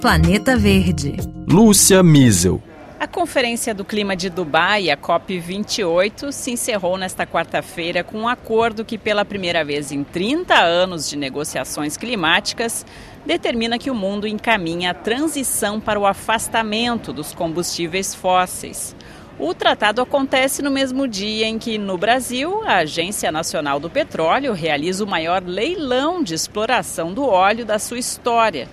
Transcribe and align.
Planeta 0.00 0.56
Verde. 0.56 1.16
Lúcia 1.48 2.02
Miesel. 2.02 2.60
A 2.98 3.06
Conferência 3.06 3.74
do 3.74 3.84
Clima 3.84 4.16
de 4.16 4.30
Dubai, 4.30 4.90
a 4.90 4.96
COP28, 4.96 6.32
se 6.32 6.52
encerrou 6.52 6.96
nesta 6.96 7.26
quarta-feira 7.26 8.02
com 8.02 8.20
um 8.20 8.28
acordo 8.28 8.84
que, 8.84 8.98
pela 8.98 9.24
primeira 9.24 9.64
vez 9.64 9.92
em 9.92 10.02
30 10.02 10.54
anos 10.54 11.08
de 11.08 11.16
negociações 11.16 11.96
climáticas, 11.96 12.84
determina 13.24 13.78
que 13.78 13.90
o 13.90 13.94
mundo 13.94 14.26
encaminha 14.26 14.90
a 14.90 14.94
transição 14.94 15.80
para 15.80 16.00
o 16.00 16.06
afastamento 16.06 17.12
dos 17.12 17.32
combustíveis 17.32 18.14
fósseis. 18.14 18.96
O 19.38 19.54
tratado 19.54 20.00
acontece 20.00 20.62
no 20.62 20.70
mesmo 20.70 21.08
dia 21.08 21.46
em 21.46 21.58
que, 21.58 21.78
no 21.78 21.96
Brasil, 21.96 22.62
a 22.64 22.78
Agência 22.78 23.32
Nacional 23.32 23.80
do 23.80 23.90
Petróleo 23.90 24.52
realiza 24.52 25.04
o 25.04 25.08
maior 25.08 25.42
leilão 25.44 26.22
de 26.22 26.34
exploração 26.34 27.12
do 27.12 27.24
óleo 27.24 27.64
da 27.64 27.78
sua 27.78 27.98
história. 27.98 28.68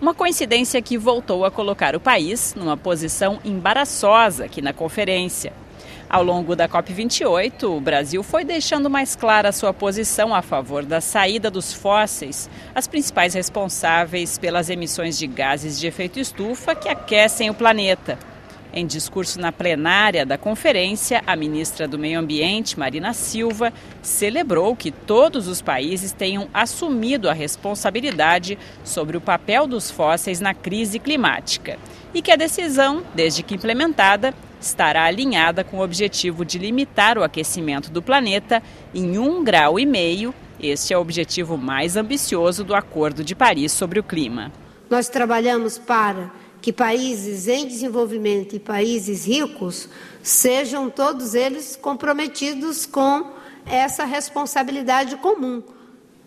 Uma 0.00 0.14
coincidência 0.14 0.80
que 0.80 0.96
voltou 0.96 1.44
a 1.44 1.50
colocar 1.50 1.94
o 1.94 2.00
país 2.00 2.54
numa 2.54 2.74
posição 2.74 3.38
embaraçosa 3.44 4.46
aqui 4.46 4.62
na 4.62 4.72
conferência. 4.72 5.52
Ao 6.08 6.24
longo 6.24 6.56
da 6.56 6.66
COP28, 6.66 7.64
o 7.64 7.80
Brasil 7.82 8.22
foi 8.22 8.42
deixando 8.42 8.88
mais 8.88 9.14
clara 9.14 9.52
sua 9.52 9.74
posição 9.74 10.34
a 10.34 10.40
favor 10.40 10.86
da 10.86 11.02
saída 11.02 11.50
dos 11.50 11.74
fósseis, 11.74 12.48
as 12.74 12.88
principais 12.88 13.34
responsáveis 13.34 14.38
pelas 14.38 14.70
emissões 14.70 15.18
de 15.18 15.26
gases 15.26 15.78
de 15.78 15.86
efeito 15.86 16.18
estufa 16.18 16.74
que 16.74 16.88
aquecem 16.88 17.50
o 17.50 17.54
planeta. 17.54 18.29
Em 18.72 18.86
discurso 18.86 19.40
na 19.40 19.50
plenária 19.50 20.24
da 20.24 20.38
conferência, 20.38 21.22
a 21.26 21.34
ministra 21.34 21.88
do 21.88 21.98
Meio 21.98 22.20
Ambiente, 22.20 22.78
Marina 22.78 23.12
Silva, 23.12 23.72
celebrou 24.00 24.76
que 24.76 24.92
todos 24.92 25.48
os 25.48 25.60
países 25.60 26.12
tenham 26.12 26.48
assumido 26.54 27.28
a 27.28 27.32
responsabilidade 27.32 28.56
sobre 28.84 29.16
o 29.16 29.20
papel 29.20 29.66
dos 29.66 29.90
fósseis 29.90 30.40
na 30.40 30.54
crise 30.54 31.00
climática 31.00 31.78
e 32.14 32.22
que 32.22 32.30
a 32.30 32.36
decisão, 32.36 33.02
desde 33.12 33.42
que 33.42 33.56
implementada, 33.56 34.32
estará 34.60 35.04
alinhada 35.04 35.64
com 35.64 35.78
o 35.78 35.82
objetivo 35.82 36.44
de 36.44 36.58
limitar 36.58 37.18
o 37.18 37.24
aquecimento 37.24 37.90
do 37.90 38.00
planeta 38.00 38.62
em 38.94 39.18
um 39.18 39.42
grau 39.42 39.80
e 39.80 39.86
meio. 39.86 40.32
Este 40.60 40.94
é 40.94 40.98
o 40.98 41.00
objetivo 41.00 41.56
mais 41.56 41.96
ambicioso 41.96 42.62
do 42.62 42.74
Acordo 42.74 43.24
de 43.24 43.34
Paris 43.34 43.72
sobre 43.72 43.98
o 43.98 44.02
clima. 44.02 44.52
Nós 44.88 45.08
trabalhamos 45.08 45.78
para 45.78 46.30
que 46.60 46.72
países 46.72 47.48
em 47.48 47.66
desenvolvimento 47.66 48.54
e 48.54 48.60
países 48.60 49.24
ricos 49.24 49.88
sejam 50.22 50.90
todos 50.90 51.34
eles 51.34 51.76
comprometidos 51.76 52.84
com 52.84 53.32
essa 53.66 54.04
responsabilidade 54.04 55.16
comum. 55.16 55.62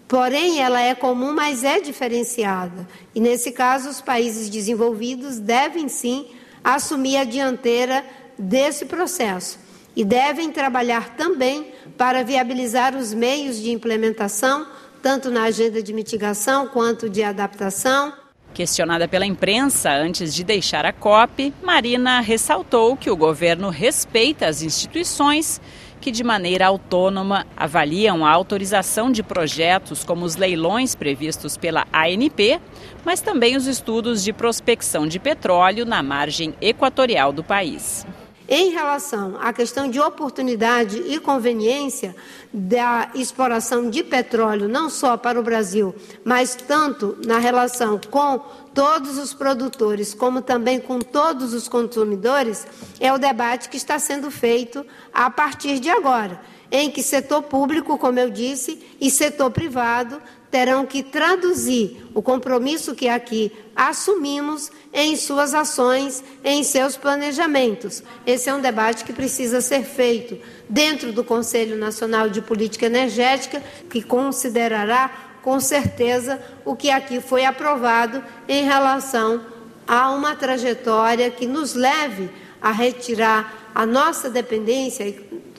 Porém, 0.07 0.59
ela 0.61 0.81
é 0.81 0.93
comum, 0.93 1.33
mas 1.33 1.63
é 1.63 1.79
diferenciada. 1.79 2.87
E 3.15 3.19
nesse 3.19 3.51
caso, 3.51 3.89
os 3.89 4.01
países 4.01 4.49
desenvolvidos 4.49 5.39
devem 5.39 5.87
sim 5.87 6.27
assumir 6.63 7.17
a 7.17 7.23
dianteira 7.23 8.05
desse 8.37 8.85
processo 8.85 9.59
e 9.95 10.03
devem 10.03 10.51
trabalhar 10.51 11.15
também 11.15 11.71
para 11.97 12.23
viabilizar 12.23 12.95
os 12.95 13.13
meios 13.13 13.57
de 13.57 13.71
implementação, 13.71 14.67
tanto 15.01 15.29
na 15.29 15.43
agenda 15.43 15.83
de 15.83 15.93
mitigação 15.93 16.67
quanto 16.67 17.09
de 17.09 17.21
adaptação 17.23 18.13
Questionada 18.53 19.07
pela 19.07 19.25
imprensa 19.25 19.91
antes 19.91 20.31
de 20.31 20.43
deixar 20.43 20.85
a 20.85 20.93
COP, 20.93 21.51
Marina 21.63 22.19
ressaltou 22.19 22.95
que 22.95 23.09
o 23.09 23.15
governo 23.15 23.69
respeita 23.69 24.45
as 24.45 24.61
instituições 24.61 25.59
que, 25.99 26.11
de 26.11 26.23
maneira 26.23 26.67
autônoma, 26.67 27.47
avaliam 27.57 28.23
a 28.23 28.29
autorização 28.29 29.11
de 29.11 29.23
projetos 29.23 30.03
como 30.03 30.23
os 30.23 30.35
leilões 30.35 30.93
previstos 30.93 31.57
pela 31.57 31.87
ANP, 31.91 32.59
mas 33.03 33.21
também 33.21 33.55
os 33.55 33.65
estudos 33.65 34.23
de 34.23 34.31
prospecção 34.31 35.07
de 35.07 35.17
petróleo 35.17 35.83
na 35.83 36.03
margem 36.03 36.53
equatorial 36.61 37.33
do 37.33 37.43
país. 37.43 38.05
Em 38.47 38.71
relação 38.71 39.37
à 39.39 39.53
questão 39.53 39.89
de 39.89 39.99
oportunidade 39.99 40.97
e 41.07 41.19
conveniência 41.19 42.15
da 42.51 43.09
exploração 43.15 43.89
de 43.89 44.03
petróleo, 44.03 44.67
não 44.67 44.89
só 44.89 45.15
para 45.15 45.39
o 45.39 45.43
Brasil, 45.43 45.95
mas 46.25 46.53
tanto 46.55 47.17
na 47.25 47.39
relação 47.39 47.99
com 48.11 48.41
todos 48.73 49.17
os 49.17 49.33
produtores, 49.33 50.13
como 50.13 50.41
também 50.41 50.79
com 50.79 50.99
todos 50.99 51.53
os 51.53 51.67
consumidores, 51.67 52.65
é 52.99 53.13
o 53.13 53.17
debate 53.17 53.69
que 53.69 53.77
está 53.77 53.99
sendo 53.99 54.31
feito 54.31 54.85
a 55.13 55.29
partir 55.29 55.79
de 55.79 55.89
agora, 55.89 56.41
em 56.71 56.89
que 56.89 57.03
setor 57.03 57.43
público, 57.43 57.97
como 57.97 58.19
eu 58.19 58.29
disse, 58.29 58.81
e 58.99 59.11
setor 59.11 59.51
privado 59.51 60.21
terão 60.49 60.85
que 60.85 61.01
traduzir 61.01 62.05
o 62.13 62.21
compromisso 62.21 62.93
que 62.93 63.09
aqui 63.09 63.51
assumimos 63.75 64.71
em 64.93 65.15
suas 65.15 65.53
ações, 65.55 66.23
em 66.43 66.63
seus 66.63 66.95
planejamentos. 66.95 68.03
Esse 68.23 68.49
é 68.49 68.53
um 68.53 68.61
debate 68.61 69.03
que 69.03 69.11
precisa 69.11 69.61
ser 69.61 69.83
feito 69.83 70.37
dentro 70.69 71.11
do 71.11 71.23
Conselho 71.23 71.75
Nacional 71.75 72.29
de 72.29 72.39
Política 72.39 72.85
Energética, 72.85 73.63
que 73.89 74.03
considerará 74.03 75.32
com 75.43 75.59
certeza 75.59 76.41
o 76.65 76.75
que 76.75 76.89
aqui 76.89 77.21
foi 77.21 77.45
aprovado 77.45 78.23
em 78.47 78.63
relação 78.63 79.41
a 79.85 80.09
uma 80.09 80.35
trajetória 80.35 81.29
que 81.29 81.45
nos 81.45 81.75
leve 81.75 82.31
a 82.61 82.71
retirar 82.71 83.71
a 83.75 83.85
nossa 83.85 84.29
dependência 84.29 85.13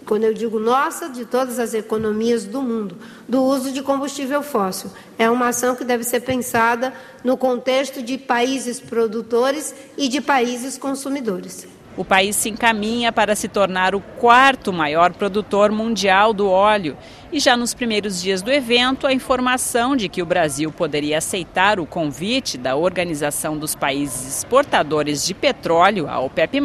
quando 0.07 0.25
eu 0.25 0.35
digo 0.35 0.59
nossa, 0.59 1.09
de 1.09 1.25
todas 1.25 1.59
as 1.59 1.73
economias 1.73 2.45
do 2.45 2.61
mundo, 2.61 2.97
do 3.29 3.43
uso 3.43 3.73
de 3.73 3.83
combustível 3.83 4.43
fóssil. 4.43 4.91
É 5.19 5.31
uma 5.31 5.49
ação 5.49 5.75
que 5.75 5.85
deve 5.85 6.05
ser 6.05 6.21
pensada 6.21 6.93
no 7.23 7.37
contexto 7.37 8.03
de 8.03 8.19
países 8.19 8.81
produtores 8.81 9.75
e 9.97 10.09
de 10.09 10.21
países 10.21 10.77
consumidores. 10.77 11.67
O 11.97 12.05
país 12.05 12.35
se 12.35 12.49
encaminha 12.49 13.13
para 13.13 13.37
se 13.37 13.47
tornar 13.47 13.95
o 13.95 14.01
quarto 14.01 14.73
maior 14.73 15.13
produtor 15.13 15.71
mundial 15.71 16.33
do 16.33 16.49
óleo. 16.49 16.97
E 17.35 17.41
já 17.41 17.57
nos 17.57 17.75
primeiros 17.75 18.23
dias 18.23 18.43
do 18.43 18.53
evento, 18.53 19.09
a 19.09 19.13
informação 19.13 19.97
de 19.97 20.09
que 20.09 20.23
o 20.23 20.25
Brasil 20.25 20.71
poderia 20.71 21.19
aceitar 21.19 21.81
o 21.81 21.85
convite 21.85 22.57
da 22.57 22.77
Organização 22.77 23.59
dos 23.59 23.75
Países 23.75 24.37
Exportadores 24.37 25.27
de 25.27 25.35
Petróleo, 25.35 26.07
a 26.09 26.21
OPEP, 26.21 26.61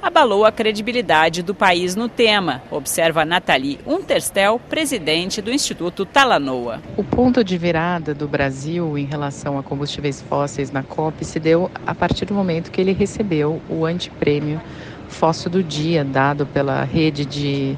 abalou 0.00 0.44
a 0.44 0.52
credibilidade 0.52 1.42
do 1.42 1.52
país 1.52 1.96
no 1.96 2.08
tema, 2.08 2.62
observa 2.70 3.24
Nathalie 3.24 3.80
Unterstel, 3.84 4.60
presidente 4.68 5.42
do 5.42 5.50
Instituto 5.50 6.06
Talanoa. 6.06 6.80
O 6.96 7.02
ponto 7.02 7.42
de 7.42 7.58
virada 7.58 8.14
do 8.14 8.28
Brasil 8.28 8.96
em 8.96 9.04
relação 9.04 9.58
a 9.58 9.64
combustíveis 9.64 10.22
fósseis 10.22 10.70
na 10.70 10.84
COP 10.84 11.24
se 11.24 11.40
deu 11.40 11.68
a 11.84 11.92
partir 11.92 12.24
do 12.24 12.34
momento 12.34 12.70
que 12.70 12.80
ele 12.80 12.92
recebeu 12.92 13.60
o 13.68 13.84
antiprêmio 13.84 14.62
Fóssil 15.08 15.50
do 15.50 15.60
Dia, 15.60 16.04
dado 16.04 16.46
pela 16.46 16.84
rede 16.84 17.24
de 17.24 17.76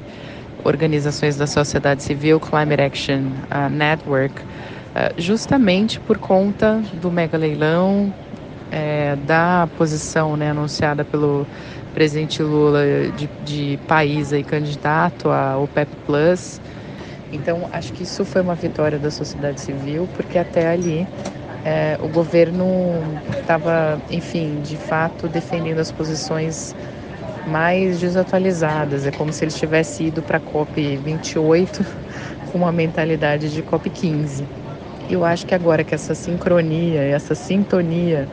organizações 0.65 1.37
da 1.37 1.47
sociedade 1.47 2.03
civil 2.03 2.39
Climate 2.39 2.81
Action 2.81 3.21
uh, 3.21 3.69
Network, 3.69 4.41
uh, 4.41 5.13
justamente 5.17 5.99
por 6.01 6.17
conta 6.17 6.81
do 7.01 7.09
mega 7.09 7.37
leilão, 7.37 8.13
é, 8.71 9.15
da 9.15 9.69
posição 9.77 10.35
né, 10.35 10.49
anunciada 10.49 11.05
pelo 11.05 11.47
presidente 11.93 12.43
Lula 12.43 12.83
de, 13.15 13.29
de 13.45 13.79
país 13.87 14.33
e 14.33 14.43
candidato 14.43 15.29
à 15.29 15.57
OPEP 15.57 15.89
Plus. 16.05 16.59
Então, 17.31 17.69
acho 17.71 17.93
que 17.93 18.03
isso 18.03 18.25
foi 18.25 18.41
uma 18.41 18.55
vitória 18.55 18.99
da 18.99 19.09
sociedade 19.09 19.61
civil, 19.61 20.09
porque 20.15 20.37
até 20.37 20.67
ali 20.67 21.07
é, 21.63 21.97
o 22.01 22.07
governo 22.07 22.67
estava, 23.39 23.99
enfim, 24.11 24.59
de 24.61 24.75
fato 24.75 25.27
defendendo 25.27 25.79
as 25.79 25.91
posições 25.91 26.75
mais 27.47 27.99
desatualizadas. 27.99 29.05
É 29.05 29.11
como 29.11 29.31
se 29.31 29.43
ele 29.45 29.51
tivesse 29.51 30.05
ido 30.05 30.21
para 30.21 30.37
a 30.37 30.41
COP 30.41 30.97
28 30.97 31.85
com 32.51 32.57
uma 32.59 32.71
mentalidade 32.71 33.51
de 33.51 33.61
COP 33.61 33.89
15. 33.89 34.47
E 35.07 35.13
eu 35.13 35.23
acho 35.23 35.45
que 35.45 35.53
agora 35.53 35.83
que 35.83 35.93
essa 35.93 36.15
sincronia, 36.15 37.01
essa 37.01 37.35
sintonia 37.35 38.27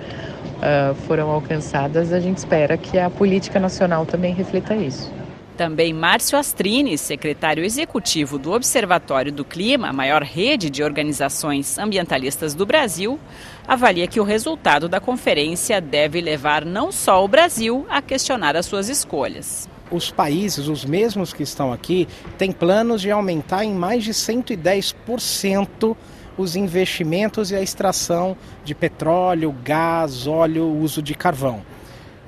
uh, 0.63 0.95
foram 0.95 1.31
alcançadas, 1.31 2.13
a 2.13 2.21
gente 2.21 2.39
espera 2.39 2.79
que 2.79 2.99
a 2.99 3.11
política 3.11 3.61
nacional 3.61 4.07
também 4.07 4.33
reflita 4.33 4.75
isso. 4.75 5.22
Também 5.57 5.93
Márcio 5.93 6.39
Astrini, 6.39 6.97
secretário 6.97 7.63
executivo 7.63 8.39
do 8.39 8.53
Observatório 8.53 9.31
do 9.31 9.45
Clima, 9.45 9.89
a 9.89 9.93
maior 9.93 10.23
rede 10.23 10.71
de 10.71 10.83
organizações 10.83 11.79
ambientalistas 11.79 12.55
do 12.55 12.65
Brasil, 12.65 13.21
avalia 13.69 14.07
que 14.07 14.19
o 14.19 14.25
resultado 14.25 14.89
da 14.89 14.99
conferência 14.99 15.79
deve 15.81 16.21
levar 16.23 16.65
não 16.65 16.91
só 16.91 17.23
o 17.23 17.29
Brasil 17.29 17.87
a 17.91 18.01
questionar 18.01 18.57
as 18.57 18.65
suas 18.65 18.89
escolhas. 18.89 19.69
Os 19.91 20.11
países, 20.11 20.69
os 20.69 20.87
mesmos 20.87 21.35
que 21.35 21.43
estão 21.43 21.71
aqui, 21.71 22.09
têm 22.39 22.51
planos 22.51 23.03
de 23.03 23.11
aumentar 23.11 23.63
em 23.63 23.75
mais 23.75 24.05
de 24.05 24.13
110% 24.13 25.95
os 26.39 26.57
investimentos 26.57 27.51
e 27.51 27.55
a 27.55 27.61
extração 27.61 28.35
de 28.65 28.75
petróleo, 28.75 29.55
gás, 29.63 30.27
óleo, 30.27 30.67
uso 30.67 31.03
de 31.03 31.15
carvão. 31.15 31.63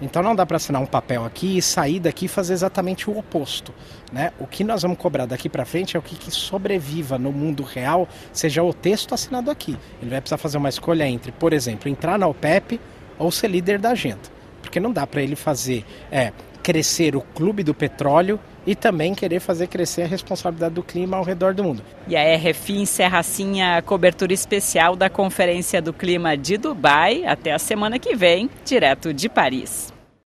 Então 0.01 0.23
não 0.23 0.35
dá 0.35 0.45
para 0.45 0.57
assinar 0.57 0.83
um 0.83 0.87
papel 0.87 1.25
aqui 1.25 1.57
e 1.57 1.63
sair 1.63 2.01
daqui 2.01 2.27
e 2.27 2.29
fazer 2.29 2.53
exatamente 2.53 3.09
o 3.09 3.17
oposto. 3.17 3.73
Né? 4.13 4.33
O 4.39 4.47
que 4.47 4.65
nós 4.65 4.83
vamos 4.83 4.99
cobrar 4.99 5.27
daqui 5.27 5.49
para 5.49 5.65
frente 5.65 5.97
é 5.97 5.99
o 5.99 6.03
que, 6.03 6.17
que, 6.17 6.31
sobreviva 6.31 7.19
no 7.19 7.33
mundo 7.33 7.63
real, 7.63 8.09
seja 8.33 8.63
o 8.63 8.73
texto 8.73 9.15
assinado 9.15 9.51
aqui. 9.51 9.79
Ele 10.01 10.11
vai 10.11 10.21
precisar 10.21 10.39
fazer 10.39 10.59
uma 10.59 10.69
escolha 10.69 11.07
entre, 11.07 11.33
por 11.33 11.53
exemplo, 11.53 11.89
entrar 11.89 12.19
na 12.19 12.27
OPEP 12.27 12.81
ou 13.19 13.31
ser 13.31 13.49
líder 13.49 13.79
da 13.79 13.91
agenda. 13.91 14.35
Porque 14.61 14.81
não 14.81 14.93
dá 14.93 15.07
para 15.07 15.23
ele 15.23 15.37
fazer 15.37 15.85
é, 16.11 16.33
crescer 16.65 17.15
o 17.15 17.21
clube 17.21 17.63
do 17.63 17.75
petróleo 17.75 18.41
e 18.67 18.75
também 18.75 19.15
querer 19.15 19.39
fazer 19.39 19.67
crescer 19.67 20.03
a 20.03 20.07
responsabilidade 20.07 20.75
do 20.75 20.83
clima 20.83 21.19
ao 21.19 21.23
redor 21.23 21.53
do 21.53 21.63
mundo. 21.63 21.83
E 22.09 22.17
a 22.17 22.37
RFI 22.37 22.81
encerra 22.81 23.19
assim 23.19 23.61
a 23.61 23.83
cobertura 23.83 24.33
especial 24.33 24.97
da 24.97 25.11
Conferência 25.11 25.83
do 25.83 25.93
Clima 25.93 26.37
de 26.37 26.57
Dubai. 26.57 27.27
Até 27.27 27.53
a 27.53 27.59
semana 27.59 27.99
que 27.99 28.17
vem, 28.17 28.49
direto 28.65 29.13
de 29.13 29.29
Paris. 29.29 29.94